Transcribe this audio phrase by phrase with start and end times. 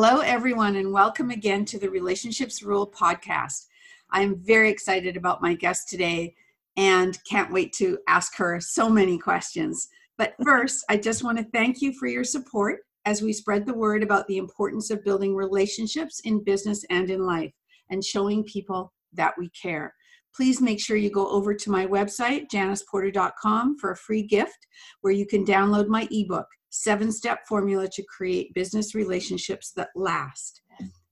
[0.00, 3.66] Hello, everyone, and welcome again to the Relationships Rule podcast.
[4.12, 6.36] I am very excited about my guest today
[6.76, 9.88] and can't wait to ask her so many questions.
[10.16, 13.74] But first, I just want to thank you for your support as we spread the
[13.74, 17.52] word about the importance of building relationships in business and in life
[17.90, 19.92] and showing people that we care.
[20.32, 24.68] Please make sure you go over to my website, janiceporter.com, for a free gift
[25.00, 30.62] where you can download my ebook, seven step formula to create business relationships that last.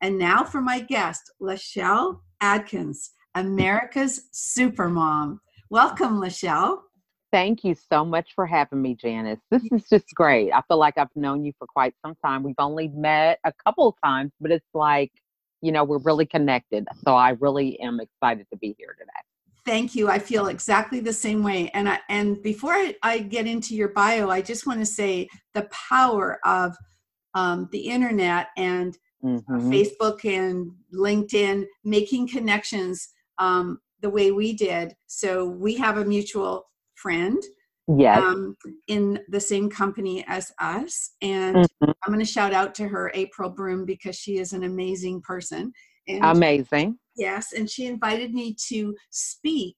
[0.02, 5.38] And now for my guest, Lachelle Adkins, America's Supermom.
[5.70, 6.78] Welcome, Lachelle.
[7.32, 9.40] Thank you so much for having me, Janice.
[9.50, 10.52] This is just great.
[10.52, 12.42] I feel like I've known you for quite some time.
[12.42, 15.12] We've only met a couple of times, but it's like,
[15.60, 16.86] you know, we're really connected.
[17.04, 19.10] So I really am excited to be here today.
[19.66, 20.08] Thank you.
[20.08, 21.70] I feel exactly the same way.
[21.74, 25.28] And I, and before I, I get into your bio, I just want to say
[25.54, 26.76] the power of
[27.34, 29.70] um, the internet and mm-hmm.
[29.70, 34.94] Facebook and LinkedIn making connections um, the way we did.
[35.08, 37.42] So we have a mutual friend
[37.88, 38.18] yes.
[38.18, 38.56] Um,
[38.88, 41.12] in the same company as us.
[41.22, 41.90] And mm-hmm.
[42.04, 45.72] I'm going to shout out to her, April Broom, because she is an amazing person.
[46.08, 46.98] And amazing.
[47.16, 49.76] Yes, and she invited me to speak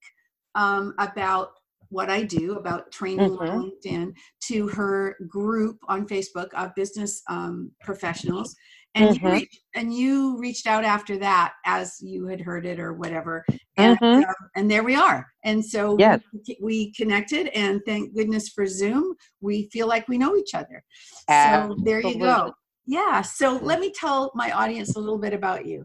[0.54, 1.50] um, about
[1.90, 3.48] what I do about training mm-hmm.
[3.48, 4.12] on LinkedIn
[4.48, 8.54] to her group on Facebook of business um, professionals.
[8.94, 9.26] And mm-hmm.
[9.26, 13.44] you reached, and you reached out after that as you had heard it or whatever,
[13.76, 14.28] and mm-hmm.
[14.28, 15.26] uh, and there we are.
[15.44, 16.20] And so yes.
[16.32, 19.14] we, we, connected, and thank goodness for Zoom.
[19.40, 20.82] We feel like we know each other.
[21.30, 22.52] So there you go.
[22.86, 23.20] Yeah.
[23.20, 25.84] So let me tell my audience a little bit about you.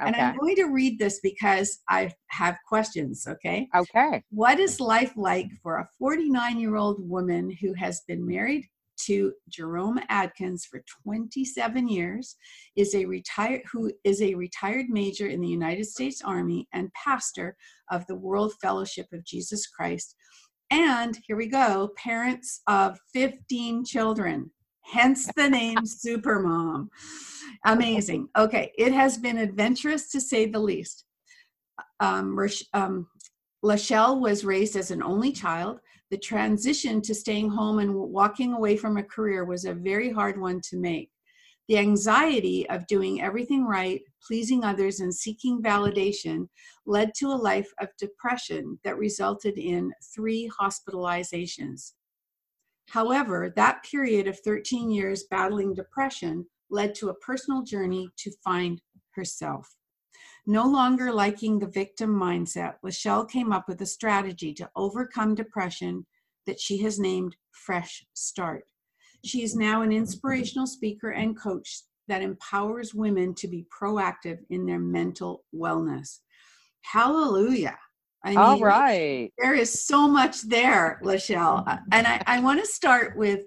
[0.00, 0.12] Okay.
[0.12, 3.68] And I'm going to read this because I have questions, okay?
[3.74, 4.22] Okay.
[4.30, 8.64] What is life like for a 49 year old woman who has been married
[9.06, 12.36] to Jerome Adkins for 27 years,
[12.76, 17.56] is a retired who is a retired major in the United States Army and pastor
[17.92, 20.16] of the World Fellowship of Jesus Christ,
[20.70, 24.50] and here we go, parents of 15 children.
[24.90, 26.88] Hence the name Supermom.
[27.66, 28.28] Amazing.
[28.36, 31.04] Okay, it has been adventurous to say the least.
[32.00, 32.38] Um,
[32.72, 33.06] um,
[33.64, 35.80] Lachelle was raised as an only child.
[36.10, 40.40] The transition to staying home and walking away from a career was a very hard
[40.40, 41.10] one to make.
[41.68, 46.48] The anxiety of doing everything right, pleasing others, and seeking validation
[46.86, 51.92] led to a life of depression that resulted in three hospitalizations.
[52.90, 58.80] However, that period of 13 years battling depression led to a personal journey to find
[59.14, 59.76] herself.
[60.46, 66.06] No longer liking the victim mindset, Lachelle came up with a strategy to overcome depression
[66.46, 68.64] that she has named Fresh Start.
[69.24, 74.64] She is now an inspirational speaker and coach that empowers women to be proactive in
[74.64, 76.20] their mental wellness.
[76.80, 77.76] Hallelujah.
[78.24, 79.32] I mean, All right.
[79.38, 81.64] There is so much there, Lachelle.
[81.92, 83.40] And I, I want to start with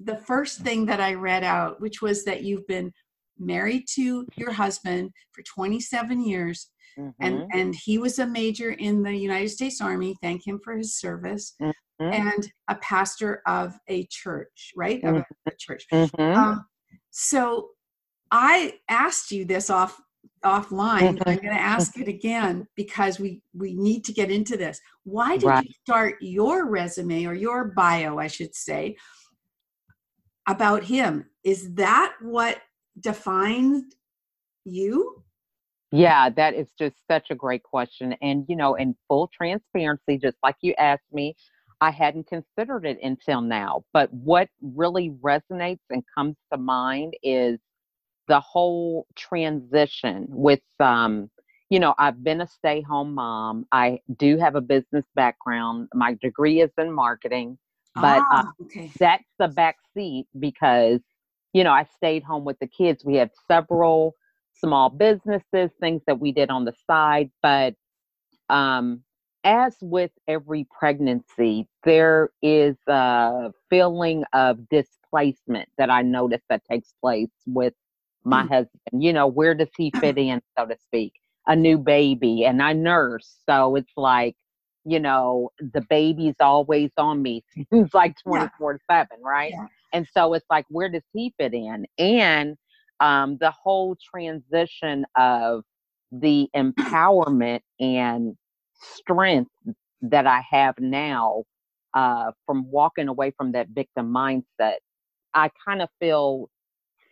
[0.00, 2.92] the first thing that I read out, which was that you've been
[3.38, 6.70] married to your husband for 27 years.
[6.98, 7.10] Mm-hmm.
[7.24, 10.16] And, and he was a major in the United States Army.
[10.22, 11.54] Thank him for his service.
[11.60, 12.12] Mm-hmm.
[12.12, 15.02] And a pastor of a church, right?
[15.02, 15.16] Mm-hmm.
[15.16, 15.86] Of a, a church.
[15.92, 16.38] Mm-hmm.
[16.38, 16.66] Um,
[17.10, 17.70] so
[18.30, 20.00] I asked you this off
[20.44, 21.02] offline.
[21.02, 24.80] I'm going to ask it again because we we need to get into this.
[25.04, 25.64] Why did right.
[25.64, 28.96] you start your resume or your bio, I should say,
[30.48, 31.26] about him?
[31.44, 32.58] Is that what
[33.00, 33.84] defines
[34.64, 35.22] you?
[35.92, 38.14] Yeah, that is just such a great question.
[38.20, 41.34] And you know, in full transparency, just like you asked me,
[41.80, 43.84] I hadn't considered it until now.
[43.92, 47.58] But what really resonates and comes to mind is
[48.28, 51.30] the whole transition with um
[51.70, 56.14] you know i've been a stay home mom i do have a business background my
[56.20, 57.58] degree is in marketing
[57.94, 58.90] but uh, ah, okay.
[58.98, 61.00] that's the back seat because
[61.52, 64.14] you know i stayed home with the kids we had several
[64.54, 67.74] small businesses things that we did on the side but
[68.48, 69.02] um
[69.44, 76.92] as with every pregnancy there is a feeling of displacement that I notice that takes
[77.00, 77.72] place with
[78.26, 78.48] my mm.
[78.48, 79.02] husband.
[79.02, 81.12] You know, where does he fit in, so to speak?
[81.46, 84.34] A new baby, and I nurse, so it's like,
[84.84, 87.44] you know, the baby's always on me.
[87.72, 89.52] Seems like twenty four seven, right?
[89.52, 89.66] Yeah.
[89.92, 91.86] And so it's like, where does he fit in?
[91.98, 92.56] And
[93.00, 95.62] um, the whole transition of
[96.10, 98.34] the empowerment and
[98.80, 99.50] strength
[100.02, 101.44] that I have now
[101.94, 104.76] uh, from walking away from that victim mindset,
[105.34, 106.48] I kind of feel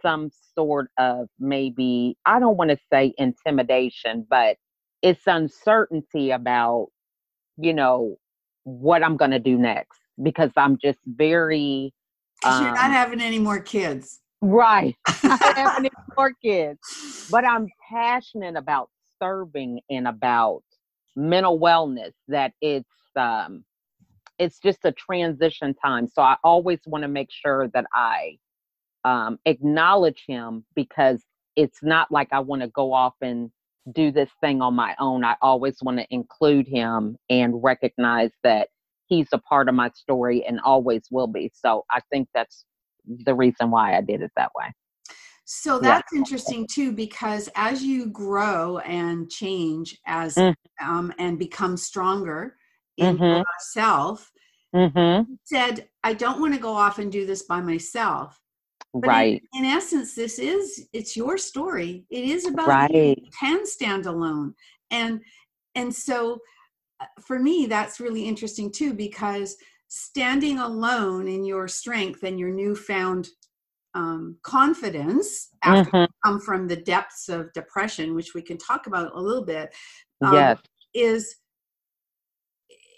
[0.05, 4.57] some sort of maybe, I don't want to say intimidation, but
[5.03, 6.89] it's uncertainty about,
[7.57, 8.17] you know,
[8.65, 11.93] what I'm going to do next because I'm just very.
[12.45, 14.21] Um, you're not um having any more kids.
[14.41, 14.97] Right.
[15.07, 16.79] having any more kids.
[17.31, 18.91] But I'm passionate about
[19.21, 20.63] serving and about
[21.17, 23.65] mental wellness that it's um
[24.39, 28.37] it's just a transition time so i always want to make sure that i
[29.05, 31.23] um acknowledge him because
[31.57, 33.51] it's not like i want to go off and
[33.93, 38.69] do this thing on my own i always want to include him and recognize that
[39.07, 42.65] he's a part of my story and always will be so i think that's
[43.27, 44.67] the reason why i did it that way
[45.45, 46.19] so that's yeah.
[46.19, 50.55] interesting too, because as you grow and change as mm.
[50.83, 52.57] um, and become stronger
[52.97, 53.43] in mm-hmm.
[53.43, 54.31] yourself,
[54.75, 55.33] mm-hmm.
[55.45, 58.41] said, I don't want to go off and do this by myself.
[58.95, 59.43] But right.
[59.55, 62.05] In, in, essence, this is it's your story.
[62.11, 63.19] It is about right.
[63.19, 64.55] you can stand alone.
[64.91, 65.21] And
[65.75, 66.39] and so
[67.01, 69.57] uh, for me, that's really interesting too, because
[69.89, 73.29] standing alone in your strength and your newfound
[73.95, 76.29] um, confidence after mm-hmm.
[76.29, 79.75] come from the depths of depression, which we can talk about a little bit,
[80.25, 80.59] um, yes.
[80.95, 81.37] is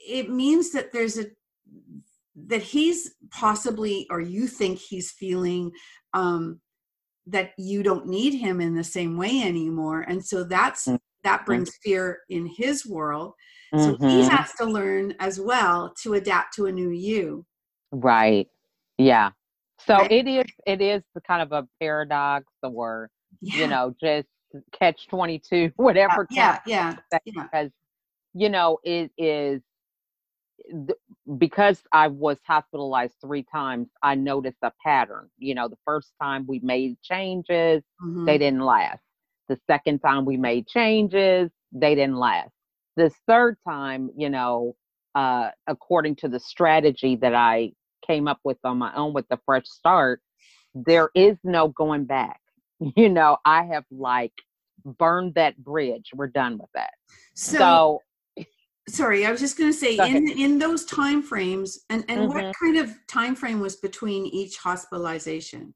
[0.09, 1.27] it means that there's a
[2.47, 5.73] that he's possibly or you think he's feeling
[6.15, 6.61] um,
[7.27, 10.97] that you don't need him in the same way anymore, and so that's mm-hmm.
[11.25, 13.33] that brings fear in his world.
[13.75, 14.09] So mm-hmm.
[14.09, 17.45] he has to learn as well to adapt to a new you.
[17.91, 18.49] Right.
[18.97, 19.31] Yeah.
[19.81, 20.11] So right.
[20.11, 23.11] it is it is the kind of a paradox or
[23.41, 23.57] yeah.
[23.57, 24.29] you know just
[24.79, 27.43] catch 22 whatever yeah yeah, yeah.
[27.43, 27.71] because
[28.33, 29.61] you know it is
[31.39, 35.29] because I was hospitalized three times, I noticed a pattern.
[35.39, 38.25] You know, the first time we made changes, mm-hmm.
[38.25, 39.03] they didn't last.
[39.49, 42.51] The second time we made changes, they didn't last.
[42.97, 44.75] This third time, you know,
[45.15, 47.73] uh, according to the strategy that I
[48.07, 50.21] came up with on my own with the fresh start,
[50.75, 52.41] there is no going back.
[52.95, 54.35] You know, I have like
[54.85, 56.11] burned that bridge.
[56.15, 56.91] We're done with that.
[57.35, 58.01] So, so
[58.89, 62.33] sorry, I was just going to say in in those time frames and and mm-hmm.
[62.33, 65.75] what kind of time frame was between each hospitalization?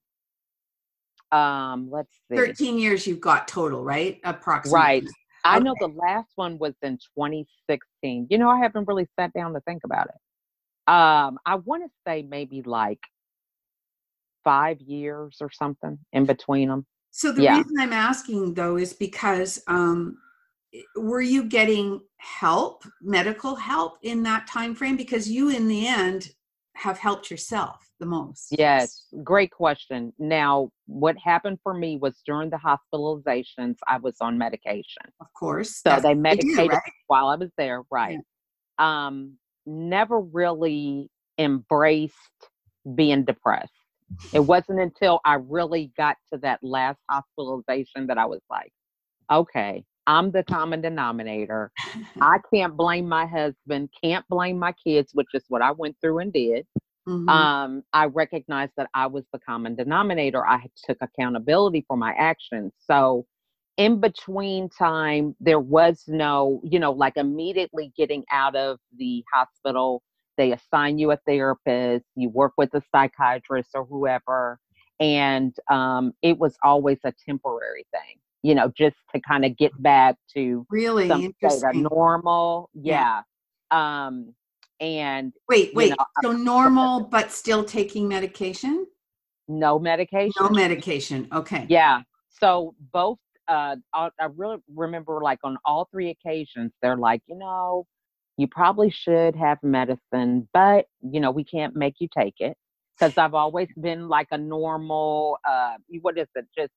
[1.32, 2.36] Um, let's see.
[2.36, 4.20] 13 years you've got total, right?
[4.24, 4.80] Approximately.
[4.80, 5.04] Right.
[5.44, 8.26] I know the last one was in 2016.
[8.28, 10.92] You know, I haven't really sat down to think about it.
[10.92, 12.98] Um, I want to say maybe like
[14.44, 16.86] five years or something in between them.
[17.10, 17.58] So the yeah.
[17.58, 20.18] reason I'm asking though is because um,
[20.96, 24.96] were you getting help, medical help in that time frame?
[24.96, 26.30] Because you, in the end,
[26.76, 28.48] have helped yourself the most.
[28.56, 30.12] Yes, great question.
[30.18, 35.02] Now, what happened for me was during the hospitalizations, I was on medication.
[35.20, 35.82] Of course.
[35.86, 36.92] So they medicated do, right?
[37.06, 38.18] while I was there, right?
[38.78, 39.06] Yeah.
[39.06, 39.34] Um,
[39.66, 42.14] never really embraced
[42.94, 43.72] being depressed.
[44.32, 48.72] It wasn't until I really got to that last hospitalization that I was like,
[49.30, 51.70] okay, I'm the common denominator.
[52.20, 56.18] I can't blame my husband, can't blame my kids, which is what I went through
[56.18, 56.66] and did.
[57.08, 57.28] Mm-hmm.
[57.28, 60.44] Um, I recognized that I was the common denominator.
[60.46, 62.72] I took accountability for my actions.
[62.78, 63.24] So
[63.76, 70.02] in between time, there was no, you know, like immediately getting out of the hospital,
[70.36, 74.58] they assign you a therapist, you work with a psychiatrist or whoever.
[74.98, 79.72] And um, it was always a temporary thing, you know, just to kind of get
[79.82, 82.70] back to really some state of normal.
[82.74, 83.22] Yeah.
[83.72, 84.06] yeah.
[84.06, 84.34] Um,
[84.80, 88.86] and wait, wait, know, so normal, but still taking medication?
[89.46, 90.32] No medication.
[90.40, 91.28] No medication.
[91.32, 91.66] Okay.
[91.68, 92.02] Yeah.
[92.40, 93.18] So both
[93.50, 97.84] uh, I, I really remember like on all three occasions, they're like, you know,
[98.36, 102.56] you probably should have medicine, but you know, we can't make you take it
[102.98, 106.46] because I've always been like a normal, uh, what is it?
[106.56, 106.70] Just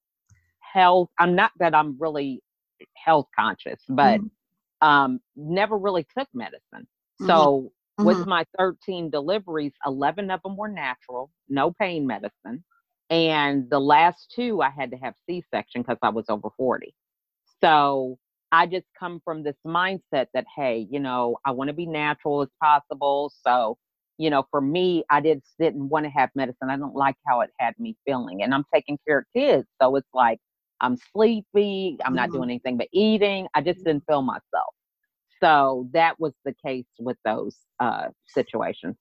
[0.74, 1.10] health.
[1.20, 2.42] I'm not that I'm really
[2.96, 4.88] health conscious, but mm-hmm.
[4.88, 6.88] um, never really took medicine.
[7.22, 7.28] Mm-hmm.
[7.28, 8.08] So Mm-hmm.
[8.08, 12.64] With my 13 deliveries, 11 of them were natural, no pain medicine.
[13.12, 16.96] And the last two, I had to have C section because I was over 40.
[17.62, 18.18] So
[18.52, 22.42] I just come from this mindset that, hey, you know, I want to be natural
[22.42, 23.32] as possible.
[23.46, 23.78] So,
[24.18, 26.72] you know, for me, I just didn't want to have medicine.
[26.72, 28.42] I don't like how it had me feeling.
[28.42, 29.68] And I'm taking care of kids.
[29.80, 30.40] So it's like
[30.84, 32.38] I'm sleepy, I'm not mm-hmm.
[32.38, 33.48] doing anything but eating.
[33.56, 34.74] I just didn't feel myself.
[35.42, 38.98] So that was the case with those uh, situations.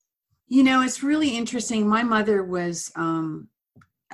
[0.49, 1.89] You know, it's really interesting.
[1.89, 3.49] My mother was um,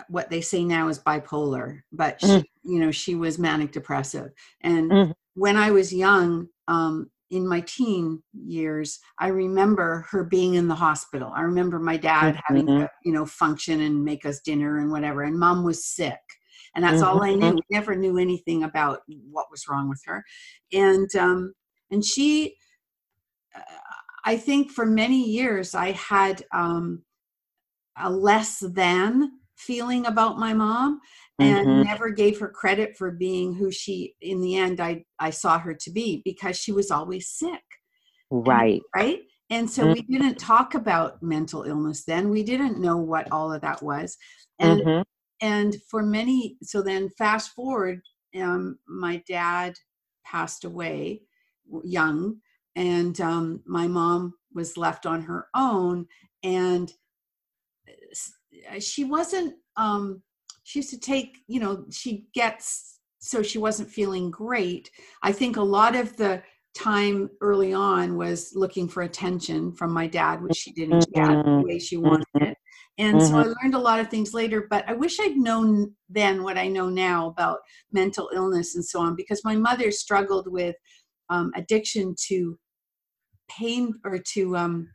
[0.08, 2.44] what they say now is bipolar, but she, mm.
[2.64, 4.30] you know, she was manic depressive.
[4.60, 5.12] And mm.
[5.34, 10.74] when I was young, um, in my teen years, I remember her being in the
[10.74, 11.32] hospital.
[11.34, 12.40] I remember my dad mm-hmm.
[12.46, 16.18] having to, you know, function and make us dinner and whatever, and mom was sick.
[16.74, 17.08] And that's mm-hmm.
[17.08, 17.54] all I knew.
[17.54, 20.24] We never knew anything about what was wrong with her.
[20.72, 21.54] And um,
[21.90, 22.56] and she,
[23.54, 23.60] uh,
[24.24, 27.02] I think for many years, I had um,
[27.98, 31.00] a less than feeling about my mom
[31.40, 31.82] and mm-hmm.
[31.82, 35.74] never gave her credit for being who she in the end I I saw her
[35.74, 37.62] to be because she was always sick.
[38.30, 38.74] Right.
[38.74, 39.20] And, right?
[39.50, 39.92] And so mm-hmm.
[39.92, 42.30] we didn't talk about mental illness then.
[42.30, 44.16] We didn't know what all of that was.
[44.58, 45.02] And mm-hmm.
[45.40, 48.00] And for many so then fast forward
[48.40, 49.74] um my dad
[50.24, 51.20] passed away
[51.84, 52.36] young
[52.76, 56.06] and um my mom was left on her own
[56.42, 56.92] and
[57.88, 60.22] uh, she wasn't um
[60.64, 64.90] she used to take you know she gets so she wasn't feeling great.
[65.22, 66.42] I think a lot of the
[66.78, 71.32] time early on was looking for attention from my dad which she didn't get the
[71.32, 71.66] mm-hmm.
[71.66, 72.56] way she wanted it
[72.98, 73.52] and so i mm-hmm.
[73.62, 76.88] learned a lot of things later but i wish i'd known then what i know
[76.88, 77.58] now about
[77.92, 80.76] mental illness and so on because my mother struggled with
[81.30, 82.56] um, addiction to
[83.50, 84.88] pain or to um,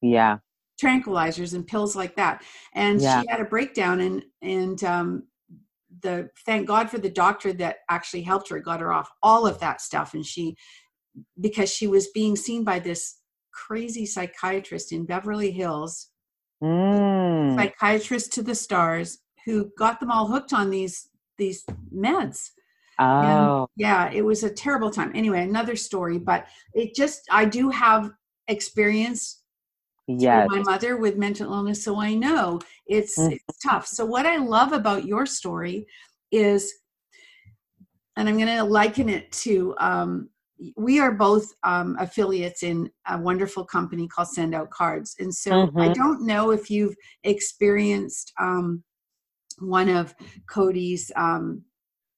[0.00, 0.38] yeah
[0.82, 2.42] tranquilizers and pills like that
[2.74, 3.20] and yeah.
[3.20, 5.22] she had a breakdown and and um
[6.02, 9.58] the thank god for the doctor that actually helped her got her off all of
[9.60, 10.54] that stuff and she
[11.40, 13.20] because she was being seen by this
[13.52, 16.10] crazy psychiatrist in beverly hills
[16.62, 17.56] mm.
[17.56, 21.08] psychiatrist to the stars who got them all hooked on these
[21.38, 22.50] these meds
[22.98, 27.44] oh and yeah it was a terrible time anyway another story but it just i
[27.44, 28.10] do have
[28.48, 29.42] experience
[30.06, 30.46] yes.
[30.50, 33.32] my mother with mental illness, so I know it's mm-hmm.
[33.32, 33.86] it's tough.
[33.86, 35.86] So what I love about your story
[36.30, 36.72] is,
[38.16, 39.74] and I'm going to liken it to.
[39.78, 40.30] Um,
[40.76, 45.50] we are both um, affiliates in a wonderful company called Send Out Cards, and so
[45.50, 45.78] mm-hmm.
[45.78, 46.94] I don't know if you've
[47.24, 48.82] experienced um,
[49.58, 50.14] one of
[50.50, 51.62] Kody's um,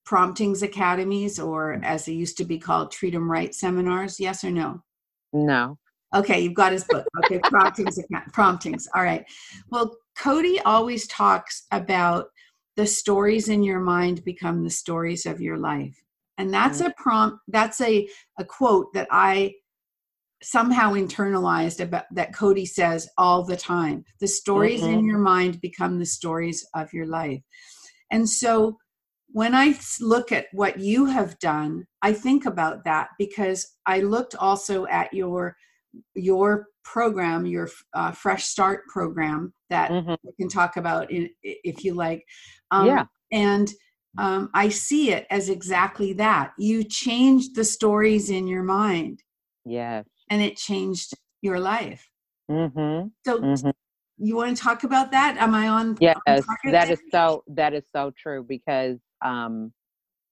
[0.05, 4.19] promptings academies, or as they used to be called, Treat 'em Right seminars.
[4.19, 4.83] Yes or no?
[5.33, 5.79] No.
[6.15, 7.07] Okay, you've got his book.
[7.25, 7.99] Okay, promptings.
[8.33, 8.89] promptings.
[8.95, 9.25] All right.
[9.71, 12.29] Well, Kody always talks about
[12.77, 16.03] the stories in your mind become the stories of your life,
[16.39, 16.91] and that's mm-hmm.
[16.91, 17.39] a prompt.
[17.49, 19.55] That's a a quote that I
[20.43, 24.05] somehow internalized about that Kody says all the time.
[24.21, 25.01] The stories mm-hmm.
[25.01, 27.43] in your mind become the stories of your life,
[28.11, 28.79] and so
[29.31, 34.35] when I look at what you have done, I think about that because I looked
[34.35, 35.57] also at your
[36.15, 40.15] your program, your uh, Fresh Start program that mm-hmm.
[40.23, 42.25] we can talk about in, if you like.
[42.71, 43.05] Um, yeah.
[43.31, 43.71] And
[44.19, 46.53] um, I see it as exactly that.
[46.59, 49.23] You changed the stories in your mind.
[49.65, 50.05] Yes.
[50.29, 52.09] And it changed your life.
[52.51, 53.09] Mm-hmm.
[53.25, 53.71] So mm-hmm.
[54.19, 55.37] you want to talk about that?
[55.39, 55.97] Am I on?
[56.01, 57.45] Yes, on that is so.
[57.47, 59.73] That is so true because, um,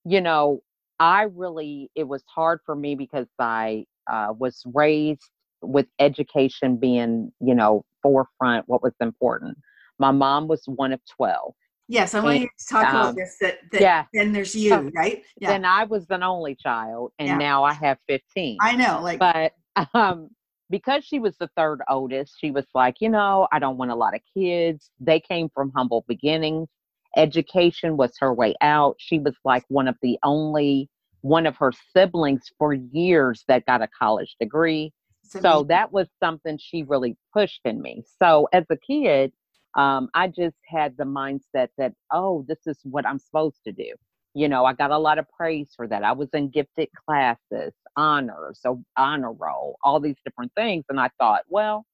[0.04, 0.62] you know,
[0.98, 5.30] I really it was hard for me because I uh, was raised
[5.62, 9.58] with education being, you know, forefront, what was important.
[9.98, 11.54] My mom was one of 12.
[11.88, 13.36] Yes, I want you to talk um, about this.
[13.40, 14.04] That, that yeah.
[14.12, 15.22] then there's you, so, right?
[15.40, 15.50] Yeah.
[15.50, 17.36] Then I was an only child, and yeah.
[17.36, 18.58] now I have 15.
[18.60, 19.52] I know, like, but
[19.94, 20.30] um,
[20.68, 23.94] because she was the third oldest, she was like, you know, I don't want a
[23.94, 24.90] lot of kids.
[24.98, 26.68] They came from humble beginnings.
[27.16, 28.96] Education was her way out.
[28.98, 30.90] She was like one of the only
[31.20, 34.92] one of her siblings for years that got a college degree
[35.28, 38.04] so that was something she really pushed in me.
[38.22, 39.32] So as a kid,
[39.76, 43.92] um, I just had the mindset that, oh, this is what I'm supposed to do.
[44.34, 46.02] You know, I got a lot of praise for that.
[46.02, 50.84] I was in gifted classes, honors, so honor roll, all these different things.
[50.88, 51.86] And I thought, well,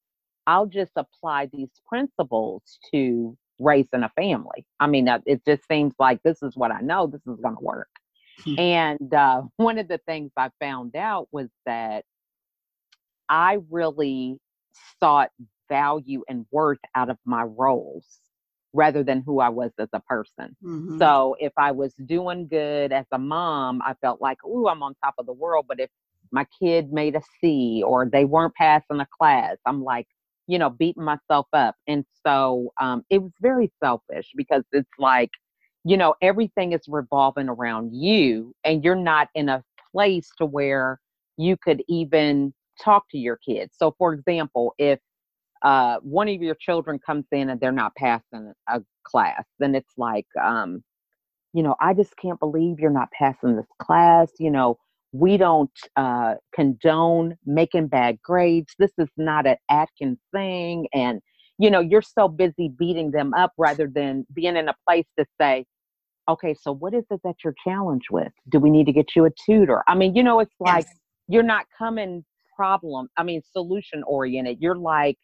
[0.46, 4.64] I'll just apply these principles to raising a family.
[4.80, 7.64] I mean, it just seems like this is what I know, this is going to
[7.64, 7.88] work.
[8.44, 8.58] Hmm.
[8.58, 12.04] And uh, one of the things I found out was that
[13.28, 14.38] I really
[15.00, 15.30] sought
[15.72, 18.06] value and worth out of my roles
[18.74, 20.56] rather than who I was as a person.
[20.62, 20.98] Mm-hmm.
[20.98, 24.94] So if I was doing good as a mom, I felt like, ooh, I'm on
[25.02, 25.66] top of the world.
[25.68, 25.90] But if
[26.30, 30.06] my kid made a C or they weren't passing a class, I'm like,
[30.46, 31.74] you know, beating myself up.
[31.86, 35.30] And so um, it was very selfish because it's like,
[35.84, 39.62] you know, everything is revolving around you and you're not in a
[39.92, 41.00] place to where
[41.36, 42.52] you could even
[42.82, 43.72] talk to your kids.
[43.76, 44.98] So, for example, if
[45.62, 49.92] uh, one of your children comes in and they're not passing a class, then it's
[49.96, 50.82] like, um,
[51.52, 54.30] you know, I just can't believe you're not passing this class.
[54.38, 54.78] You know,
[55.12, 58.74] we don't uh, condone making bad grades.
[58.78, 60.86] This is not an Adkins thing.
[60.94, 61.20] And,
[61.58, 65.26] you know, you're so busy beating them up rather than being in a place to
[65.40, 65.64] say,
[66.28, 68.32] okay, so what is it that you're challenged with?
[68.48, 69.82] Do we need to get you a tutor?
[69.86, 70.94] I mean, you know, it's like yes.
[71.28, 74.58] you're not coming problem, I mean, solution oriented.
[74.60, 75.16] You're like,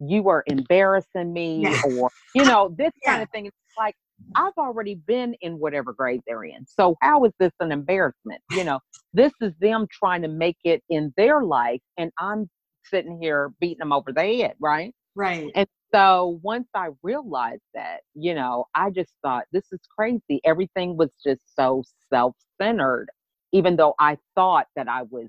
[0.00, 1.84] you are embarrassing me, yes.
[1.84, 3.12] or, you know, this yeah.
[3.12, 3.46] kind of thing.
[3.46, 3.94] It's like,
[4.36, 6.66] I've already been in whatever grade they're in.
[6.66, 8.40] So how is this an embarrassment?
[8.52, 8.78] You know,
[9.12, 12.48] this is them trying to make it in their life, and I'm
[12.84, 14.92] sitting here beating them over the head, right?
[15.16, 15.50] Right.
[15.54, 20.40] And so once I realized that, you know, I just thought this is crazy.
[20.44, 23.08] Everything was just so self-centered,
[23.52, 25.28] even though I thought that I was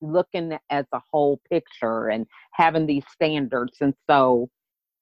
[0.00, 3.78] looking as a whole picture and having these standards.
[3.80, 4.48] And so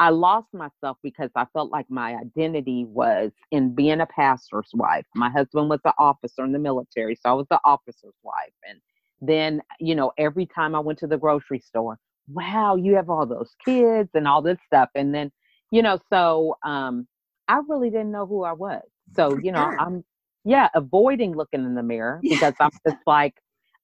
[0.00, 5.06] I lost myself because I felt like my identity was in being a pastor's wife.
[5.14, 8.52] My husband was an officer in the military, so I was the officer's wife.
[8.68, 8.80] And
[9.20, 11.98] then, you know, every time I went to the grocery store,
[12.28, 14.90] wow, you have all those kids and all this stuff.
[14.94, 15.30] And then,
[15.70, 17.06] you know, so um
[17.48, 18.82] I really didn't know who I was.
[19.14, 20.04] So, you know, I'm
[20.44, 23.34] yeah, avoiding looking in the mirror because I'm just like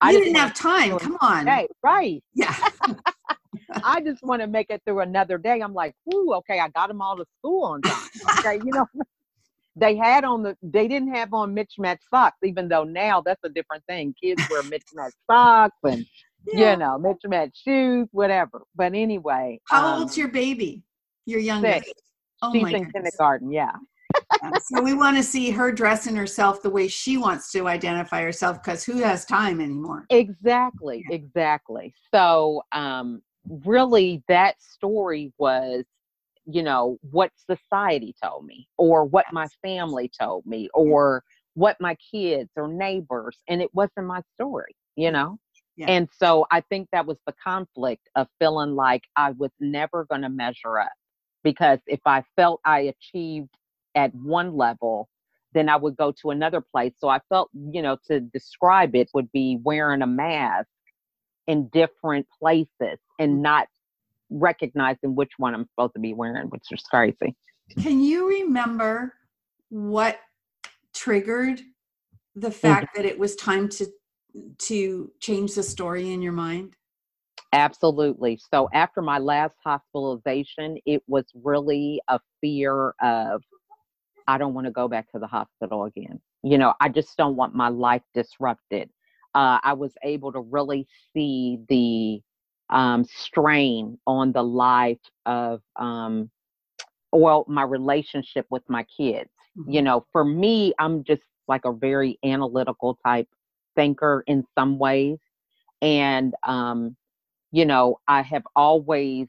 [0.00, 0.98] I didn't have time.
[0.98, 1.46] Come on.
[1.46, 2.22] Hey, right.
[2.34, 2.54] Yeah.
[3.84, 5.60] I just want to make it through another day.
[5.60, 8.08] I'm like, whoo, okay, I got them all to school on time.
[8.38, 8.86] Okay, you know,
[9.76, 13.48] they had on the, they didn't have on mismatched socks, even though now that's a
[13.48, 14.14] different thing.
[14.22, 16.04] Kids wear mismatched socks and,
[16.46, 16.72] yeah.
[16.72, 18.62] you know, mismatched shoes, whatever.
[18.74, 19.60] But anyway.
[19.64, 20.82] How um, old's your baby?
[21.26, 21.86] Your youngest?
[21.86, 22.02] Six.
[22.42, 22.92] Oh She's in goodness.
[22.92, 23.72] kindergarten, yeah.
[24.62, 28.62] So we want to see her dressing herself the way she wants to identify herself
[28.62, 30.06] because who has time anymore?
[30.10, 31.94] Exactly exactly.
[32.12, 35.84] So um really that story was
[36.46, 41.22] you know what society told me or what my family told me or
[41.54, 45.38] what my kids or neighbors and it wasn't my story you know?
[45.76, 45.86] yeah.
[45.86, 50.22] and so i think that was the conflict of feeling like i was never going
[50.22, 50.92] to measure up
[51.44, 53.50] because if i felt i achieved
[53.94, 55.08] at one level
[55.52, 59.10] then i would go to another place so i felt you know to describe it
[59.14, 60.68] would be wearing a mask
[61.46, 63.40] in different places and mm.
[63.40, 63.66] not
[64.30, 67.36] recognizing which one I'm supposed to be wearing, which is crazy.
[67.82, 69.14] Can you remember
[69.68, 70.18] what
[70.94, 71.60] triggered
[72.34, 73.02] the fact mm-hmm.
[73.02, 73.86] that it was time to
[74.58, 76.74] to change the story in your mind?
[77.52, 78.38] Absolutely.
[78.52, 83.42] So after my last hospitalization, it was really a fear of
[84.26, 86.20] I don't want to go back to the hospital again.
[86.42, 88.90] You know, I just don't want my life disrupted
[89.34, 92.20] uh, I was able to really see the
[92.74, 96.30] um, strain on the life of, um,
[97.12, 99.30] well, my relationship with my kids.
[99.58, 99.70] Mm-hmm.
[99.70, 103.28] You know, for me, I'm just like a very analytical type
[103.76, 105.18] thinker in some ways.
[105.82, 106.96] And, um,
[107.52, 109.26] you know, I have always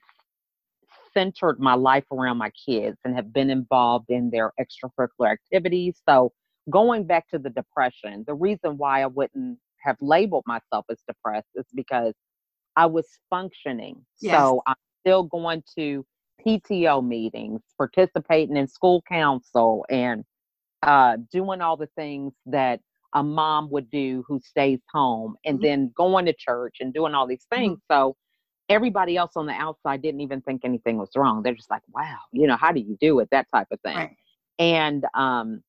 [1.14, 6.02] centered my life around my kids and have been involved in their extracurricular activities.
[6.08, 6.32] So,
[6.70, 11.50] going back to the depression, the reason why I wouldn't have labeled myself as depressed
[11.56, 12.14] is because
[12.76, 14.06] I was functioning.
[14.22, 14.38] Yes.
[14.38, 16.06] So I'm still going to
[16.46, 20.24] PTO meetings, participating in school council, and
[20.84, 22.80] uh, doing all the things that
[23.14, 25.66] a mom would do who stays home, and mm-hmm.
[25.66, 27.78] then going to church and doing all these things.
[27.78, 27.94] Mm-hmm.
[27.94, 28.16] So
[28.70, 31.44] everybody else on the outside didn't even think anything was wrong.
[31.44, 33.30] They're just like, wow, you know, how do you do it?
[33.32, 33.98] That type of thing.
[33.98, 34.16] Right.
[34.60, 35.62] And um,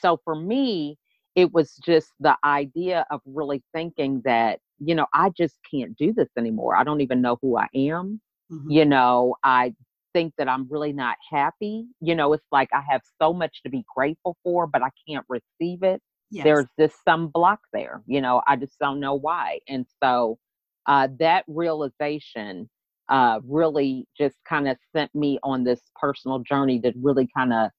[0.00, 0.98] so for me,
[1.36, 6.12] it was just the idea of really thinking that you know i just can't do
[6.12, 8.20] this anymore i don't even know who i am
[8.50, 8.70] mm-hmm.
[8.70, 9.72] you know i
[10.12, 13.70] think that i'm really not happy you know it's like i have so much to
[13.70, 16.44] be grateful for but i can't receive it yes.
[16.44, 20.36] there's just some block there you know i just don't know why and so
[20.86, 22.68] uh, that realization
[23.08, 27.70] uh, really just kind of sent me on this personal journey to really kind of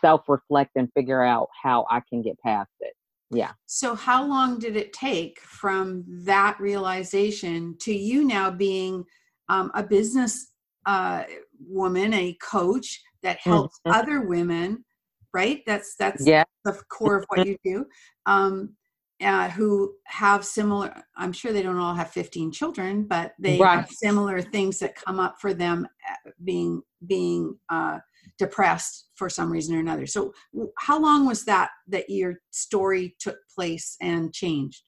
[0.00, 2.94] self reflect and figure out how I can get past it.
[3.30, 3.52] Yeah.
[3.66, 9.04] So, how long did it take from that realization to you now being
[9.48, 10.52] um, a business
[10.86, 11.24] uh,
[11.66, 13.98] woman, a coach that helps mm-hmm.
[13.98, 14.84] other women,
[15.32, 15.62] right?
[15.66, 16.44] That's that's yeah.
[16.64, 17.86] the core of what you do.
[18.26, 18.74] Um,
[19.24, 23.80] uh, who have similar i'm sure they don't all have 15 children but they right.
[23.80, 27.98] have similar things that come up for them uh, being being uh,
[28.38, 30.06] depressed for some reason or another.
[30.06, 30.32] So
[30.78, 34.82] how long was that that your story took place and changed?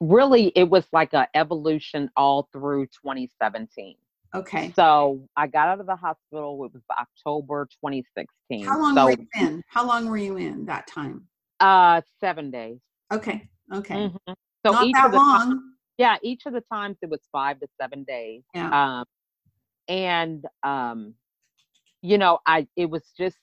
[0.00, 3.96] Really it was like a evolution all through 2017
[4.34, 4.72] okay.
[4.74, 9.10] So i got out of the hospital it was october 2016 how long so, were
[9.10, 9.62] you in?
[9.68, 11.26] How long were you in that time?
[11.58, 12.78] Uh seven days.
[13.12, 14.32] Okay okay mm-hmm.
[14.66, 15.62] so Not each that of the long times,
[15.98, 18.98] yeah each of the times it was five to seven days yeah.
[18.98, 19.04] um
[19.88, 21.14] and um
[22.02, 23.36] you know i it was just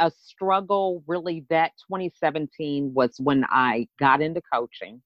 [0.00, 5.00] a struggle really that 2017 was when i got into coaching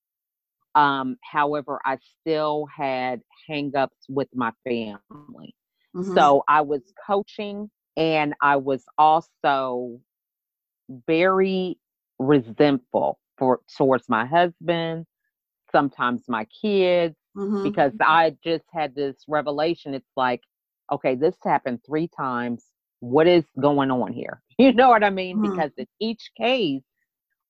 [0.78, 3.20] um, however, I still had
[3.50, 5.54] hangups with my family.
[5.96, 6.14] Mm-hmm.
[6.14, 9.98] So I was coaching and I was also
[11.06, 11.78] very
[12.20, 15.06] resentful for towards my husband,
[15.72, 17.62] sometimes my kids, mm-hmm.
[17.62, 19.94] because I just had this revelation.
[19.94, 20.42] It's like,
[20.92, 22.64] okay, this happened three times.
[23.00, 24.42] What is going on here?
[24.60, 25.36] You know what I mean?
[25.36, 25.52] Mm-hmm.
[25.52, 26.82] Because in each case,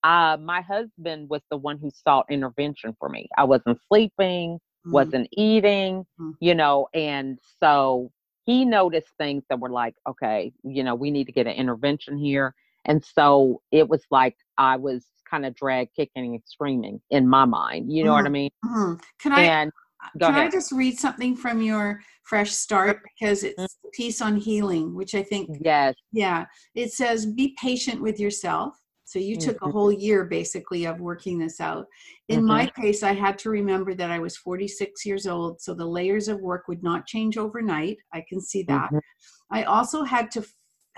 [0.05, 3.31] uh, my husband was the one who sought intervention for me.
[3.39, 4.93] I wasn't sleeping, mm-hmm.
[4.93, 6.33] wasn't eating, mm-hmm.
[6.41, 8.11] you know, and so
[8.45, 12.19] he noticed things that were like, okay, you know, we need to get an intervention
[12.19, 12.55] here.
[12.85, 17.45] And so it was like I was kind of drag kicking and screaming in my
[17.45, 17.93] mind.
[17.93, 18.17] You know mm-hmm.
[18.17, 18.51] what I mean?
[18.65, 18.95] Mm-hmm.
[19.21, 19.41] Can I?
[19.43, 19.73] And,
[20.21, 20.47] can ahead.
[20.47, 23.89] I just read something from your fresh start because it's mm-hmm.
[23.93, 26.47] piece on healing, which I think yes, yeah.
[26.75, 28.75] It says be patient with yourself
[29.09, 29.71] so you took mm-hmm.
[29.71, 31.87] a whole year basically of working this out.
[32.29, 32.49] In mm-hmm.
[32.49, 36.29] my case, I had to remember that I was 46 years old, so the layers
[36.29, 37.97] of work would not change overnight.
[38.13, 38.89] I can see that.
[38.89, 38.99] Mm-hmm.
[39.51, 40.45] I also had to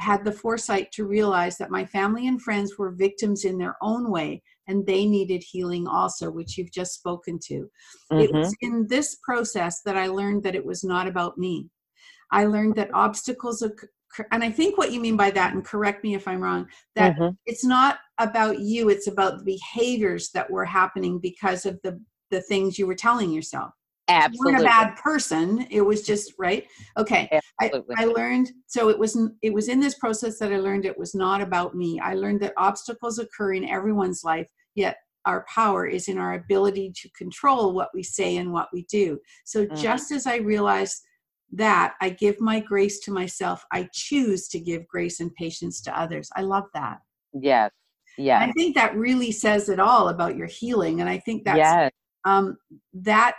[0.01, 4.11] had the foresight to realize that my family and friends were victims in their own
[4.11, 7.69] way and they needed healing also which you've just spoken to
[8.13, 8.21] mm-hmm.
[8.21, 8.75] it was mm-hmm.
[8.75, 11.69] in this process that i learned that it was not about me
[12.33, 13.89] i learned that obstacles occur-
[14.33, 17.17] and I think what you mean by that, and correct me if I'm wrong, that
[17.17, 17.35] mm-hmm.
[17.47, 22.41] it's not about you, it's about the behaviors that were happening because of the the
[22.43, 23.73] things you were telling yourself.
[24.11, 24.53] Absolutely.
[24.53, 25.67] You weren't a bad person.
[25.71, 26.67] It was just right.
[26.97, 27.29] Okay.
[27.63, 27.95] Absolutely.
[27.99, 30.99] I, I learned so it was it was in this process that I learned it
[30.99, 32.01] was not about me.
[32.01, 34.97] I learned that obstacles occur in everyone's life, yet
[35.27, 39.19] our power is in our ability to control what we say and what we do.
[39.45, 39.77] So mm-hmm.
[39.77, 41.03] just as I realized
[41.53, 43.65] that I give my grace to myself.
[43.73, 46.31] I choose to give grace and patience to others.
[46.37, 46.99] I love that.
[47.33, 47.71] Yes.
[48.19, 48.41] Yeah.
[48.41, 51.01] I think that really says it all about your healing.
[51.01, 51.91] And I think that's yes.
[52.25, 52.57] um,
[52.93, 53.35] that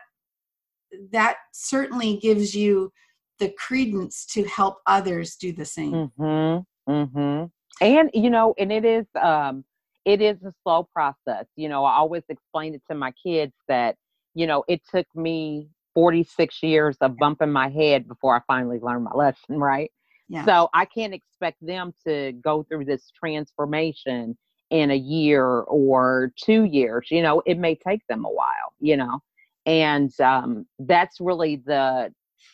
[1.12, 2.92] that certainly gives you
[3.40, 6.12] the credence to help others do the same.
[6.20, 6.92] Mm-hmm.
[6.92, 7.46] Mm-hmm.
[7.82, 9.64] And you know, and it is um
[10.06, 11.46] it is a slow process.
[11.56, 13.96] You know, I always explain it to my kids that,
[14.34, 19.04] you know, it took me 46 years of bumping my head before I finally learned
[19.04, 19.92] my lesson, right?
[20.30, 20.46] Yeah.
[20.46, 24.38] So I can't expect them to go through this transformation
[24.70, 27.08] in a year or two years.
[27.12, 29.20] You know, it may take them a while, you know,
[29.66, 32.12] and um, that's really the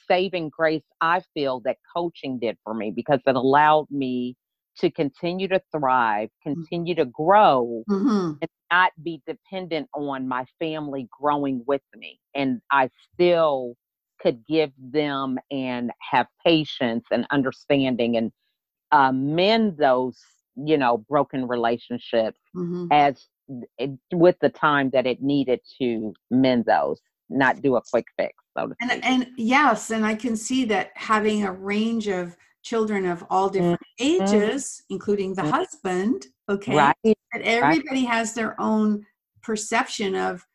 [0.07, 4.35] saving grace I feel that coaching did for me because it allowed me
[4.79, 6.53] to continue to thrive, mm.
[6.53, 8.33] continue to grow, mm-hmm.
[8.41, 12.19] and not be dependent on my family growing with me.
[12.35, 13.75] And I still
[14.19, 18.31] could give them and have patience and understanding and
[18.91, 20.19] uh, mend those,
[20.55, 22.87] you know, broken relationships mm-hmm.
[22.91, 23.27] as
[23.77, 28.33] it, with the time that it needed to mend those, not do a quick fix.
[28.57, 33.23] So and, and yes, and I can see that having a range of children of
[33.29, 34.23] all different mm-hmm.
[34.23, 35.51] ages, including the mm-hmm.
[35.51, 36.27] husband.
[36.49, 36.75] Okay.
[36.75, 36.95] Right.
[37.03, 38.13] That everybody right.
[38.13, 39.05] has their own
[39.43, 40.45] perception of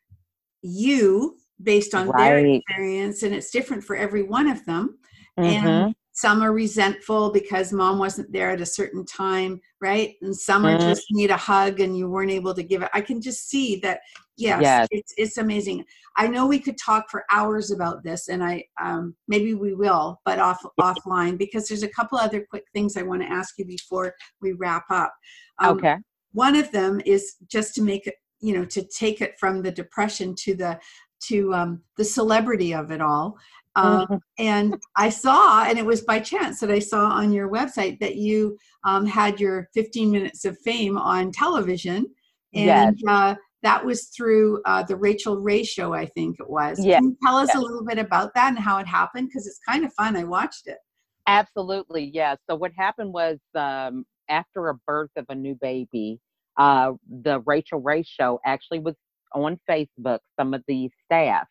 [0.62, 2.24] you based on right.
[2.24, 4.98] their experience, and it's different for every one of them.
[5.38, 5.66] Mm-hmm.
[5.66, 10.14] And some are resentful because mom wasn't there at a certain time right?
[10.22, 10.81] And some are mm.
[10.81, 12.90] just need a hug and you weren't able to give it.
[12.94, 14.01] I can just see that
[14.37, 15.85] yes, yes, It's, it's amazing.
[16.16, 20.20] I know we could talk for hours about this and i um, maybe we will
[20.25, 23.64] but off offline because there's a couple other quick things i want to ask you
[23.64, 25.12] before we wrap up.
[25.59, 25.96] Um, okay.
[26.33, 29.72] one of them is just to make it you know to take it from the
[29.72, 30.79] depression to the
[31.25, 33.38] to um, the celebrity of it all
[33.74, 34.16] um, mm-hmm.
[34.38, 38.16] and I saw, and it was by chance that I saw on your website that
[38.16, 42.06] you um, had your 15 minutes of fame on television.
[42.54, 43.02] And yes.
[43.08, 46.85] uh, that was through uh, the Rachael Ray show, I think it was.
[46.85, 46.98] Yeah.
[46.98, 47.61] Can you tell us Yeah.
[47.61, 49.28] a little bit about that and how it happened?
[49.28, 50.16] Because it's kind of fun.
[50.16, 50.78] I watched it.
[51.26, 52.35] Absolutely, yeah.
[52.50, 56.18] So what happened was um, after a birth of a new baby,
[56.58, 58.96] uh, the Rachael Ray show actually was
[59.32, 60.18] on Facebook.
[60.38, 61.46] Some of the staff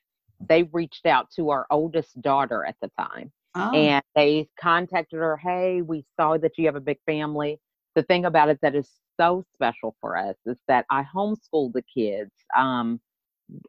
[0.50, 5.38] they reached out to our oldest daughter at the time, Oh, and they contacted her.
[5.38, 7.60] Hey, we saw that you have a big family.
[7.96, 11.84] The thing about it that is so special for us is that I homeschooled the
[11.94, 12.32] kids.
[12.58, 13.00] Um,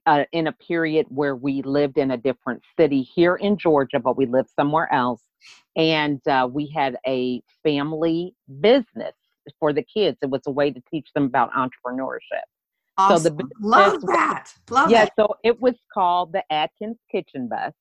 [0.06, 4.16] uh, in a period where we lived in a different city here in Georgia, but
[4.16, 5.22] we lived somewhere else.
[5.76, 9.14] And uh, we had a family business
[9.58, 10.18] for the kids.
[10.22, 12.44] It was a way to teach them about entrepreneurship.
[12.98, 14.52] So the business Love that.
[14.70, 15.10] Love yeah, it.
[15.18, 17.72] so it was called the Adkins Kitchen Bus.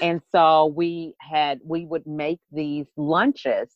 [0.00, 3.68] And so we had, we would make these lunches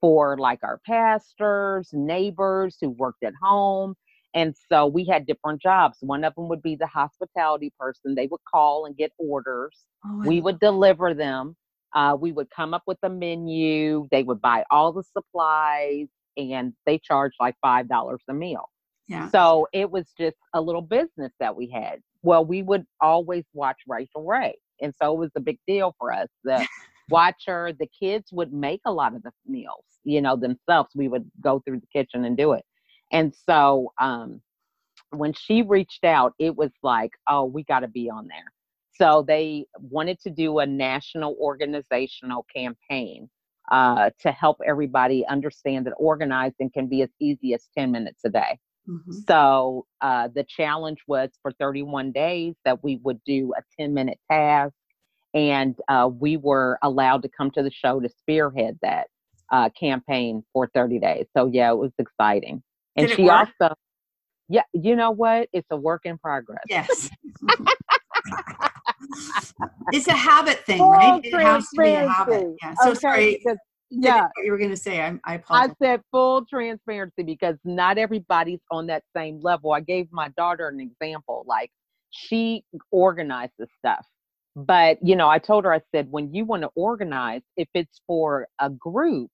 [0.00, 3.94] for like our pastors, neighbors who worked at home.
[4.34, 5.98] And so we had different jobs.
[6.00, 8.14] One of them would be the hospitality person.
[8.14, 11.56] They would call and get orders Oh, we would deliver them.
[11.94, 14.06] Uh, we would come up with a menu.
[14.10, 18.68] They would buy all the supplies, and they charged like five dollars a meal.
[19.08, 19.28] Yeah.
[19.30, 22.00] So it was just a little business that we had.
[22.22, 26.12] Well, we would always watch Rachael Ray, and so it was a big deal for
[26.12, 26.28] us.
[26.44, 26.66] The
[27.10, 27.72] watch her.
[27.72, 30.90] The kids would make a lot of the meals, you know, themselves.
[30.94, 32.64] We would go through the kitchen and do it.
[33.12, 34.40] And so um,
[35.10, 38.52] when she reached out, it was like, oh, we got to be on there.
[38.96, 43.28] So they wanted to do a national organizational campaign
[43.70, 48.30] uh, to help everybody understand that organizing can be as easy as 10 minutes a
[48.30, 48.58] day.
[48.88, 49.24] Mhm.
[49.26, 54.18] So uh, the challenge was for 31 days that we would do a 10 minute
[54.30, 54.74] task,
[55.32, 59.08] and uh, we were allowed to come to the show to spearhead that
[59.50, 61.26] uh, campaign for 30 days.
[61.36, 62.62] So yeah, it was exciting.
[62.96, 63.74] And Did she also,
[64.48, 65.48] yeah, you know what?
[65.52, 66.64] It's a work in progress.
[66.68, 67.10] Yes.
[69.92, 71.24] it's a habit thing, right?
[71.30, 72.56] Full It has to be a habit.
[72.62, 72.74] Yeah.
[72.74, 73.44] So Okay, sorry.
[73.96, 75.00] Yeah, you were going to say.
[75.00, 75.76] I, I I apologize.
[75.82, 79.72] said full transparency because not everybody's on that same level.
[79.72, 81.44] I gave my daughter an example.
[81.46, 81.70] Like
[82.10, 84.06] she organizes stuff.
[84.56, 88.00] But, you know, I told her, I said, when you want to organize, if it's
[88.06, 89.30] for a group,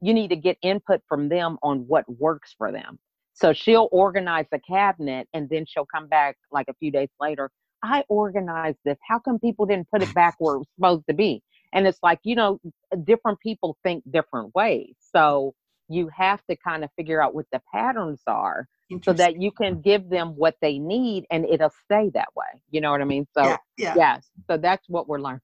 [0.00, 2.98] you need to get input from them on what works for them.
[3.34, 7.50] So she'll organize a cabinet and then she'll come back like a few days later.
[7.82, 8.96] I organized this.
[9.06, 11.42] How come people didn't put it back where it was supposed to be?
[11.74, 12.60] And it's like, you know,
[13.04, 14.94] different people think different ways.
[15.14, 15.54] So
[15.88, 18.68] you have to kind of figure out what the patterns are
[19.02, 22.46] so that you can give them what they need and it'll stay that way.
[22.70, 23.26] You know what I mean?
[23.36, 23.94] So, yeah, yeah.
[23.96, 24.30] yes.
[24.48, 25.40] So that's what we're learning.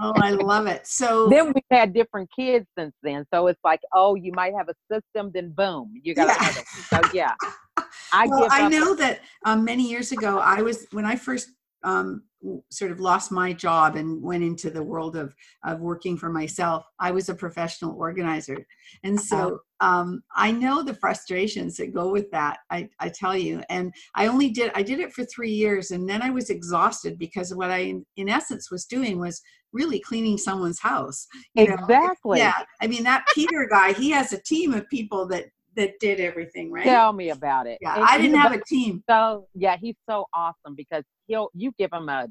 [0.00, 0.82] Oh, I love it.
[0.86, 3.26] So then we've had different kids since then.
[3.32, 6.36] So it's like, oh, you might have a system, then boom, you got Yeah.
[6.40, 6.64] another.
[7.04, 7.34] So yeah.
[8.12, 11.48] I well, I know that um, many years ago, I was when I first
[11.84, 12.22] um,
[12.70, 16.84] sort of lost my job and went into the world of of working for myself.
[16.98, 18.66] I was a professional organizer,
[19.04, 22.58] and so um, I know the frustrations that go with that.
[22.70, 26.08] I, I tell you, and I only did I did it for three years, and
[26.08, 29.40] then I was exhausted because what I in, in essence was doing was
[29.72, 31.26] really cleaning someone's house.
[31.54, 31.74] you know?
[31.74, 32.38] Exactly.
[32.38, 36.20] Yeah, I mean that Peter guy, he has a team of people that that did
[36.20, 36.84] everything, right?
[36.84, 37.78] Tell me about it.
[37.80, 39.02] Yeah, And I didn't have a team.
[39.08, 42.28] so yeah, he's so awesome because he'll you give him a,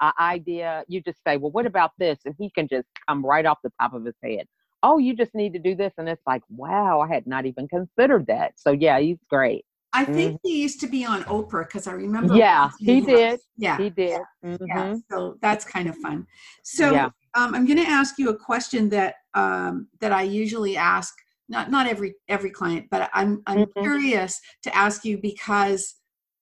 [0.00, 2.18] a idea, you just say, Well, what about this?
[2.24, 4.46] And he can just come right off the top of his head.
[4.82, 5.92] Oh, you just need to do this.
[5.98, 8.54] And it's like, wow, I had not even considered that.
[8.56, 9.64] So yeah, he's great.
[9.92, 12.34] I think he used to be on Oprah because I remember.
[12.34, 12.38] Mm-hmm.
[12.38, 13.40] Yeah, he did.
[13.56, 14.20] Yeah, He did.
[14.66, 14.86] yeah.
[14.86, 15.02] Mhm.
[15.10, 16.26] So that's kind of fun.
[16.62, 17.06] So Yeah.
[17.34, 21.14] um, I'm going to ask you a question that um, that I usually ask.
[21.48, 23.82] Not not every every client, but I'm I'm Mhm.
[23.82, 25.96] curious to ask you because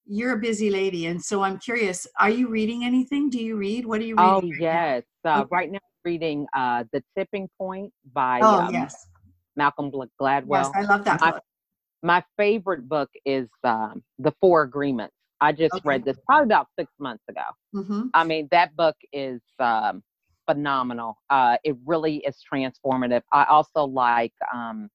[0.09, 2.07] you're a busy lady, and so I'm curious.
[2.19, 3.29] Are you reading anything?
[3.29, 3.85] Do you read?
[3.85, 4.31] What are you reading?
[4.33, 4.57] Oh right now?
[4.59, 5.03] yes.
[5.23, 5.47] Uh, Okay.
[5.51, 9.07] Right now I'm reading uh The Tipping Point by Oh um, yes,
[9.55, 10.47] Malcolm Gladwell.
[10.49, 11.43] yes, I love that my- book.
[12.01, 15.13] My favorite book is um, The Four Agreements.
[15.41, 15.81] I just Okay.
[15.89, 17.43] read this probably about six months ago.
[17.73, 20.01] hmm I mean, that book is um,
[20.49, 21.17] phenomenal.
[21.29, 23.21] Uh, it really is transformative.
[23.33, 24.87] I also like um,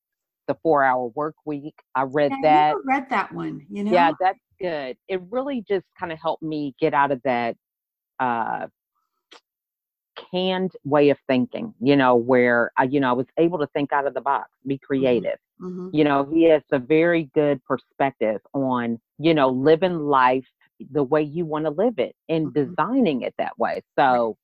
[0.48, 1.74] the Four Hour Work Week.
[1.94, 2.68] I read I that.
[2.68, 3.66] never read that one.
[3.70, 3.92] You know.
[3.92, 4.96] Yeah, that's good.
[5.08, 7.56] It really just kind of helped me get out of that
[8.20, 8.66] uh,
[10.30, 11.74] canned way of thinking.
[11.80, 14.50] You know, where I, you know, I was able to think out of the box,
[14.66, 15.38] be creative.
[15.58, 20.46] hmm You know, he has a very good perspective on, you know, living life
[20.90, 22.76] the way you want to live it and Mhm.
[22.76, 23.82] designing it that way.
[23.98, 24.36] So,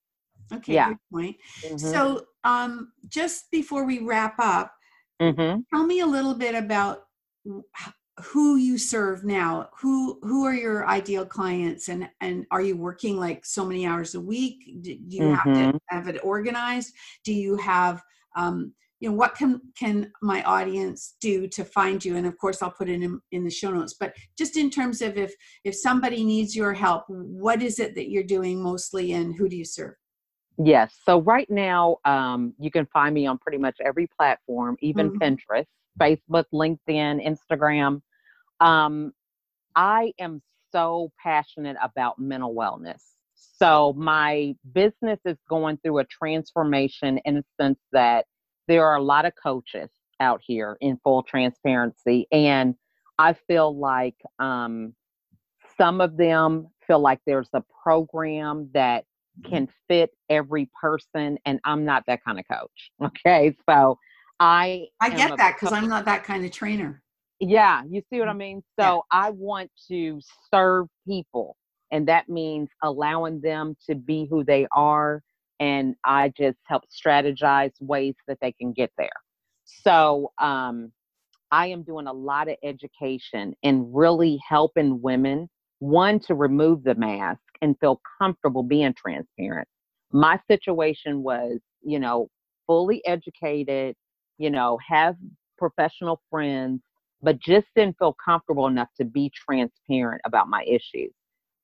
[0.53, 0.73] Okay.
[0.75, 0.89] Yeah.
[0.91, 1.37] Good point.
[1.65, 4.75] mhm, So, um, just before we wrap up,
[5.21, 5.65] mhm.
[5.73, 7.07] tell me a little bit about
[8.23, 13.19] who you serve now who who are your ideal clients and and are you working
[13.19, 15.35] like so many hours a week do you mm-hmm.
[15.35, 15.77] have to mm-hmm.
[15.89, 16.93] have it organized
[17.25, 18.03] do you have
[18.37, 22.63] um you know what can can my audience do to find you and of course
[22.63, 25.33] i'll put it in in the show notes but just in terms of if
[25.65, 29.57] if somebody needs your help what is it that you're doing mostly and who do
[29.57, 29.95] you serve
[30.59, 35.11] yes so right now um, you can find me on pretty much every platform even
[35.11, 35.23] mm-hmm.
[35.23, 35.67] pinterest
[35.99, 38.01] facebook linkedin instagram
[38.61, 39.13] um,
[39.77, 40.43] i am
[40.73, 43.03] so passionate about mental wellness.
[43.35, 48.27] So my business is going through a transformation in the sense that
[48.69, 52.75] there are a lot of coaches out here in full transparency and
[53.19, 54.95] i feel like um,
[55.79, 59.05] some of them feel like there's a program that
[59.49, 63.57] can fit every person and i'm not that kind of coach okay?
[63.69, 63.99] So
[64.41, 67.03] i i get that because i'm not that kind of trainer
[67.41, 69.19] yeah you see what i mean so yeah.
[69.19, 70.21] i want to
[70.53, 71.57] serve people
[71.91, 75.23] and that means allowing them to be who they are
[75.61, 79.11] and I just help strategize ways that they can get there.
[79.65, 80.91] So um,
[81.53, 85.49] I am doing a lot of education and really helping women,
[85.79, 89.69] one, to remove the mask and feel comfortable being transparent.
[90.13, 92.29] My situation was, you know,
[92.67, 93.95] fully educated,
[94.39, 95.15] you know, have
[95.59, 96.81] professional friends,
[97.23, 101.13] but just didn't feel comfortable enough to be transparent about my issues.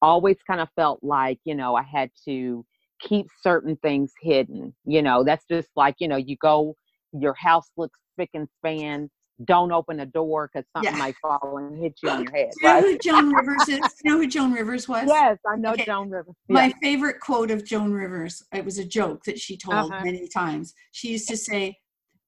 [0.02, 2.64] Always kind of felt like, you know, I had to
[3.00, 4.74] keep certain things hidden.
[4.84, 6.76] You know, that's just like, you know, you go,
[7.12, 9.10] your house looks spick and span.
[9.44, 10.98] Don't open the door because something yeah.
[10.98, 12.50] might fall and hit you on your head.
[12.58, 13.78] Do you know who Joan Rivers is?
[14.02, 15.04] you know who Joan Rivers was?
[15.06, 15.84] Yes, I know okay.
[15.84, 16.34] Joan Rivers.
[16.48, 20.04] My favorite quote of Joan Rivers, it was a joke that she told uh-huh.
[20.04, 20.72] many times.
[20.92, 21.76] She used to say,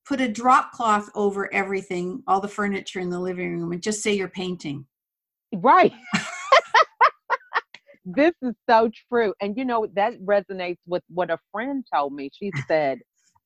[0.09, 4.03] put a drop cloth over everything, all the furniture in the living room, and just
[4.03, 4.87] say you're painting.
[5.55, 5.93] Right.
[8.07, 9.35] this is so true.
[9.43, 12.31] And you know, that resonates with what a friend told me.
[12.33, 13.01] She said,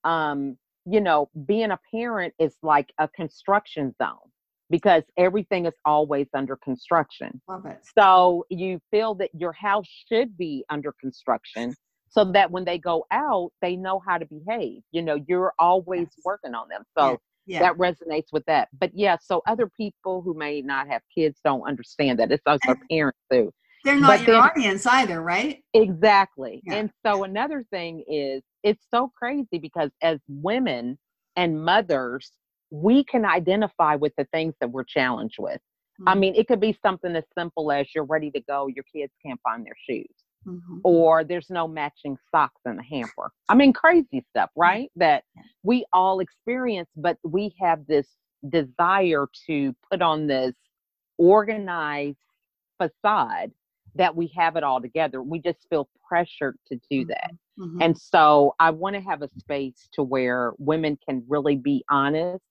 [0.04, 4.30] um, you know, being a parent is like a construction zone
[4.70, 7.42] because everything is always under construction.
[7.48, 7.80] Love it.
[7.98, 11.74] So you feel that your house should be under construction
[12.12, 14.82] so that when they go out, they know how to behave.
[14.92, 16.24] You know, you're always yes.
[16.24, 16.84] working on them.
[16.96, 17.60] So yeah.
[17.60, 18.68] that resonates with that.
[18.78, 22.30] But yeah, so other people who may not have kids don't understand that.
[22.30, 23.50] It's us our parents too.
[23.84, 25.62] They're not but your then, audience either, right?
[25.74, 26.62] Exactly.
[26.64, 26.74] Yeah.
[26.74, 30.98] And so another thing is it's so crazy because as women
[31.34, 32.30] and mothers,
[32.70, 35.60] we can identify with the things that we're challenged with.
[36.00, 36.08] Mm-hmm.
[36.08, 39.12] I mean, it could be something as simple as you're ready to go, your kids
[39.24, 40.06] can't find their shoes.
[40.46, 40.78] Mm-hmm.
[40.82, 43.30] Or there's no matching socks in the hamper.
[43.48, 44.90] I mean, crazy stuff, right?
[44.96, 45.24] That
[45.62, 48.08] we all experience, but we have this
[48.48, 50.54] desire to put on this
[51.18, 52.18] organized
[52.78, 53.52] facade
[53.94, 55.22] that we have it all together.
[55.22, 57.30] We just feel pressured to do that.
[57.58, 57.62] Mm-hmm.
[57.64, 57.82] mm-hmm.
[57.82, 62.42] And so I want to have a space to where women can really be honest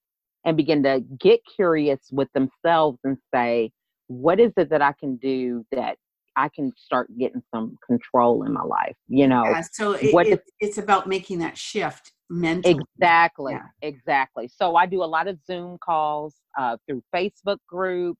[0.45, 3.71] and begin to get curious with themselves and say,
[4.07, 5.97] what is it that I can do that
[6.35, 8.95] I can start getting some control in my life?
[9.07, 12.79] You know, yeah, so it, what it, it's about making that shift mentally.
[12.97, 13.67] Exactly, yeah.
[13.81, 14.47] exactly.
[14.47, 18.19] So I do a lot of Zoom calls uh, through Facebook groups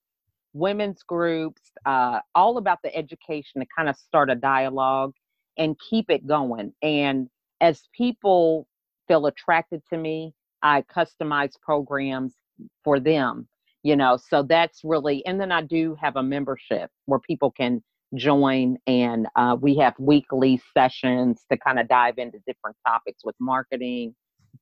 [0.53, 5.13] women's groups, uh, all about the education to kind of start a dialogue
[5.57, 6.73] and keep it going.
[6.81, 8.67] And as people
[9.07, 12.35] feel attracted to me, I customize programs
[12.83, 13.47] for them,
[13.83, 17.83] you know, so that's really, and then I do have a membership where people can
[18.15, 23.35] join and uh, we have weekly sessions to kind of dive into different topics with
[23.39, 24.13] marketing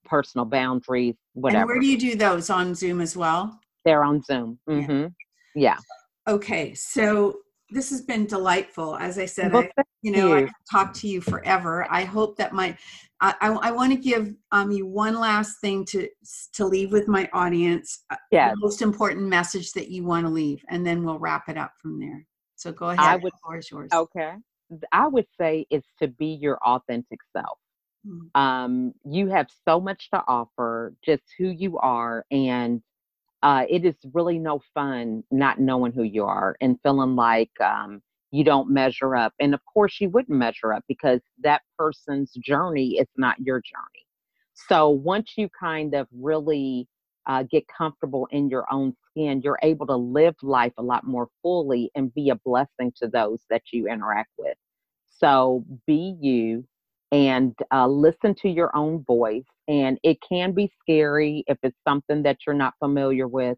[0.05, 4.21] personal boundaries whatever and where do you do those on zoom as well they're on
[4.21, 5.07] zoom mm-hmm.
[5.55, 5.77] Yeah.
[6.27, 6.73] Okay.
[6.73, 8.95] So this has been delightful.
[8.97, 10.35] As I said, well, I, you know, you.
[10.35, 11.85] I could talk to you forever.
[11.89, 12.77] I hope that my,
[13.21, 16.07] I, I, I want to give um, you one last thing to
[16.53, 18.05] to leave with my audience.
[18.09, 18.51] Uh, yeah.
[18.51, 21.73] The most important message that you want to leave, and then we'll wrap it up
[21.81, 22.25] from there.
[22.59, 22.99] So go ahead.
[22.99, 23.89] I would, floor is yours.
[23.93, 24.33] Okay.
[24.91, 27.57] I would say it's to be your authentic self.
[28.05, 28.39] Mm-hmm.
[28.39, 32.81] Um, you have so much to offer, just who you are, and
[33.43, 38.01] uh, it is really no fun not knowing who you are and feeling like um,
[38.31, 39.33] you don't measure up.
[39.39, 44.05] And of course, you wouldn't measure up because that person's journey is not your journey.
[44.67, 46.89] So once you kind of really
[47.27, 51.27] uh, get comfortable in your own skin, you're able to live life a lot more
[51.41, 54.57] fully and be a blessing to those that you interact with.
[55.09, 56.65] So be you
[57.11, 62.23] and uh, listen to your own voice and it can be scary if it's something
[62.23, 63.57] that you're not familiar with.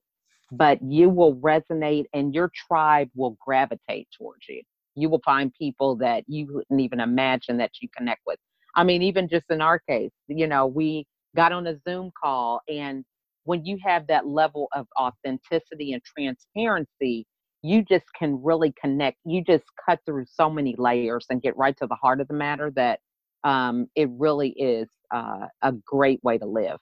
[0.52, 4.62] but you will resonate and your tribe will gravitate towards you.
[4.96, 8.40] You will find people that you wouldn't even imagine that you connect with.
[8.76, 11.06] I mean, even just in our case, you know, we
[11.36, 13.06] got on a Zoom call, and
[13.44, 17.26] when you have that level of authenticity and transparency,
[17.62, 19.18] you just can really connect.
[19.26, 22.34] You just cut through so many layers and get right to the heart of the
[22.34, 23.00] matter that
[23.44, 26.80] um, it really is uh, a great way to live.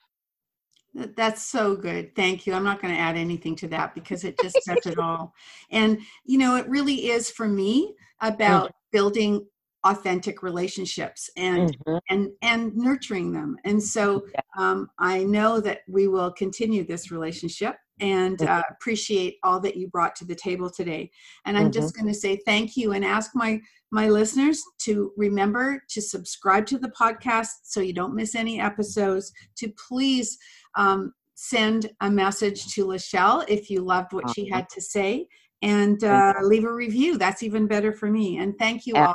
[0.92, 2.16] That's so good.
[2.16, 2.52] Thank you.
[2.52, 5.34] I'm not going to add anything to that because it just says it all.
[5.70, 9.46] And, you know, it really is for me about building
[9.84, 11.98] authentic relationships and mm-hmm.
[12.10, 13.56] and and nurturing them.
[13.64, 14.24] And so
[14.58, 18.52] um, i know that we will continue this relationship and mm-hmm.
[18.52, 21.10] uh, appreciate all that you brought to the table today.
[21.46, 22.04] And i'm just mm-hmm.
[22.04, 23.60] going to say thank you and ask my
[23.90, 29.32] my listeners to remember to subscribe to the podcast so you don't miss any episodes
[29.56, 30.38] to please
[30.76, 35.26] um, send a message to lachelle if you loved what she had to say
[35.62, 37.18] and uh, leave a review.
[37.18, 38.38] That's even better for me.
[38.38, 39.14] And thank you all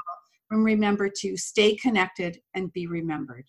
[0.51, 3.45] and remember to stay connected and be remembered.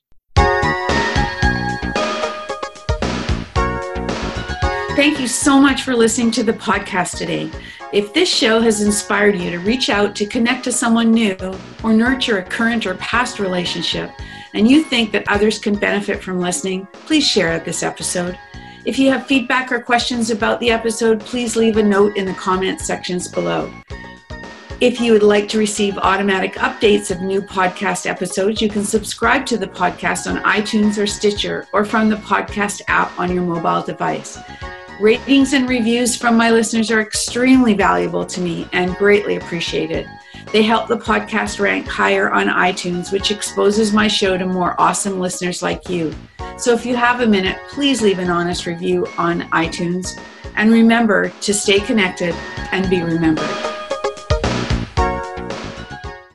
[4.96, 7.50] Thank you so much for listening to the podcast today.
[7.92, 11.36] If this show has inspired you to reach out to connect to someone new
[11.84, 14.10] or nurture a current or past relationship,
[14.54, 18.38] and you think that others can benefit from listening, please share this episode.
[18.86, 22.32] If you have feedback or questions about the episode, please leave a note in the
[22.32, 23.70] comment sections below.
[24.78, 29.46] If you would like to receive automatic updates of new podcast episodes, you can subscribe
[29.46, 33.82] to the podcast on iTunes or Stitcher or from the podcast app on your mobile
[33.82, 34.38] device.
[35.00, 40.06] Ratings and reviews from my listeners are extremely valuable to me and greatly appreciated.
[40.52, 45.18] They help the podcast rank higher on iTunes, which exposes my show to more awesome
[45.18, 46.14] listeners like you.
[46.58, 50.20] So if you have a minute, please leave an honest review on iTunes.
[50.54, 52.34] And remember to stay connected
[52.72, 53.75] and be remembered.